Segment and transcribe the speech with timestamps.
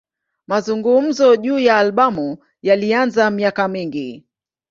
[0.47, 4.25] Mazungumzo juu ya albamu yalianza miaka mingi.